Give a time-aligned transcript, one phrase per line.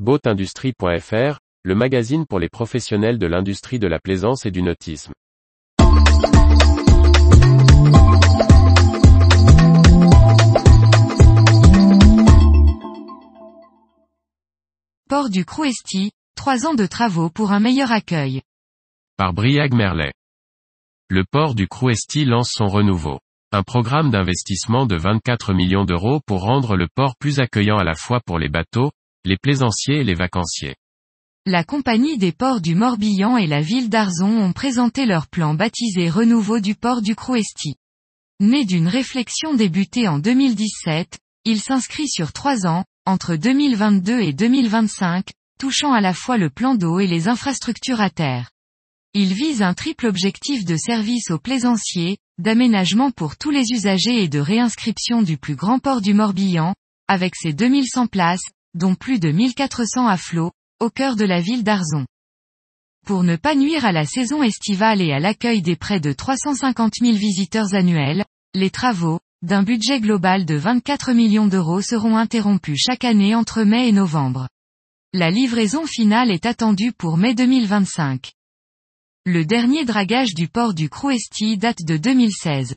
[0.00, 5.12] Boatindustrie.fr, le magazine pour les professionnels de l'industrie de la plaisance et du nautisme.
[15.08, 18.42] Port du Crouesty, trois ans de travaux pour un meilleur accueil.
[19.16, 20.12] Par Briag Merlet.
[21.08, 23.20] Le port du Crouesty lance son renouveau.
[23.52, 27.94] Un programme d'investissement de 24 millions d'euros pour rendre le port plus accueillant à la
[27.94, 28.90] fois pour les bateaux,
[29.24, 30.76] les plaisanciers et les vacanciers.
[31.46, 36.08] La compagnie des ports du Morbihan et la ville d'Arzon ont présenté leur plan baptisé
[36.08, 37.74] Renouveau du port du Crouesty.
[38.40, 45.28] Né d'une réflexion débutée en 2017, il s'inscrit sur trois ans, entre 2022 et 2025,
[45.58, 48.50] touchant à la fois le plan d'eau et les infrastructures à terre.
[49.12, 54.28] Il vise un triple objectif de service aux plaisanciers, d'aménagement pour tous les usagers et
[54.28, 56.74] de réinscription du plus grand port du Morbihan,
[57.06, 58.42] avec ses 2100 places,
[58.74, 62.06] dont plus de 1400 à flot, au cœur de la ville d'Arzon.
[63.06, 66.94] Pour ne pas nuire à la saison estivale et à l'accueil des près de 350
[67.00, 73.04] 000 visiteurs annuels, les travaux, d'un budget global de 24 millions d'euros seront interrompus chaque
[73.04, 74.48] année entre mai et novembre.
[75.12, 78.32] La livraison finale est attendue pour mai 2025.
[79.26, 82.74] Le dernier dragage du port du Crouesty date de 2016.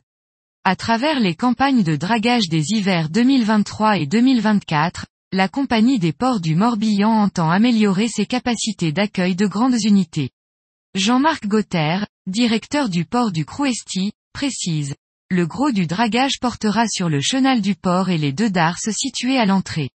[0.64, 6.40] À travers les campagnes de dragage des hivers 2023 et 2024, la compagnie des ports
[6.40, 10.30] du Morbihan entend améliorer ses capacités d'accueil de grandes unités.
[10.94, 14.94] Jean-Marc Gauther, directeur du port du Crouesty, précise.
[15.30, 19.36] Le gros du dragage portera sur le chenal du port et les deux darses situés
[19.36, 19.90] à l'entrée.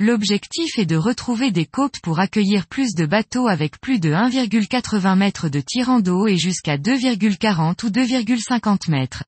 [0.00, 5.16] L'objectif est de retrouver des côtes pour accueillir plus de bateaux avec plus de 1,80
[5.16, 9.22] mètres de tirant d'eau et jusqu'à 2,40 ou 2,50 mètres.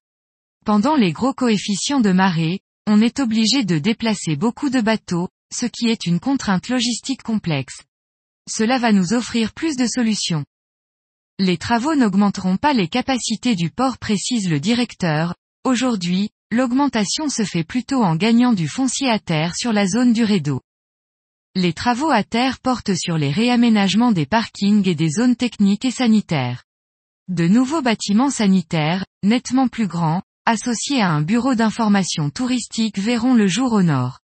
[0.64, 2.58] Pendant les gros coefficients de marée,
[2.89, 7.83] on est obligé de déplacer beaucoup de bateaux, ce qui est une contrainte logistique complexe.
[8.48, 10.44] Cela va nous offrir plus de solutions.
[11.39, 17.64] Les travaux n'augmenteront pas les capacités du port précise le directeur, aujourd'hui, L'augmentation se fait
[17.64, 20.61] plutôt en gagnant du foncier à terre sur la zone du Rédo.
[21.56, 25.90] Les travaux à terre portent sur les réaménagements des parkings et des zones techniques et
[25.90, 26.62] sanitaires.
[27.27, 33.48] De nouveaux bâtiments sanitaires, nettement plus grands, associés à un bureau d'information touristique verront le
[33.48, 34.20] jour au nord.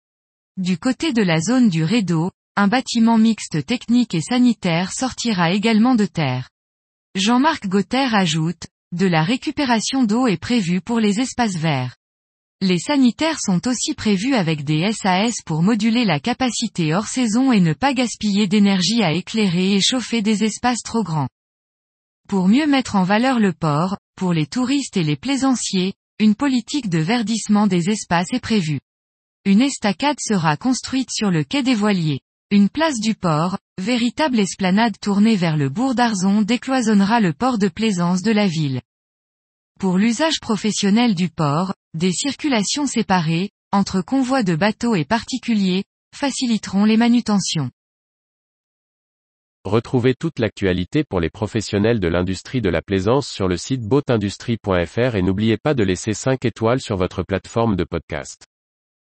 [0.59, 5.95] Du côté de la zone du Rédo, un bâtiment mixte technique et sanitaire sortira également
[5.95, 6.51] de terre.
[7.15, 11.95] Jean-Marc Gauther ajoute, de la récupération d'eau est prévue pour les espaces verts.
[12.61, 17.61] Les sanitaires sont aussi prévus avec des SAS pour moduler la capacité hors saison et
[17.61, 21.29] ne pas gaspiller d'énergie à éclairer et chauffer des espaces trop grands.
[22.29, 26.89] Pour mieux mettre en valeur le port, pour les touristes et les plaisanciers, une politique
[26.89, 28.81] de verdissement des espaces est prévue.
[29.49, 32.21] Une estacade sera construite sur le quai des voiliers.
[32.51, 37.69] Une place du port, véritable esplanade tournée vers le bourg d'Arzon décloisonnera le port de
[37.69, 38.83] plaisance de la ville.
[39.81, 46.85] Pour l'usage professionnel du port, des circulations séparées, entre convois de bateaux et particuliers, faciliteront
[46.85, 47.71] les manutentions.
[49.65, 55.17] Retrouvez toute l'actualité pour les professionnels de l'industrie de la plaisance sur le site boatindustrie.fr
[55.17, 58.45] et n'oubliez pas de laisser 5 étoiles sur votre plateforme de podcast.